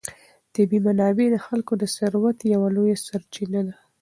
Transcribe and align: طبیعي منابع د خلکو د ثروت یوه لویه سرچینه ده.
طبیعي 0.55 0.79
منابع 0.87 1.27
د 1.31 1.37
خلکو 1.47 1.73
د 1.77 1.83
ثروت 1.95 2.37
یوه 2.53 2.67
لویه 2.75 2.97
سرچینه 3.07 3.61
ده. 3.67 3.75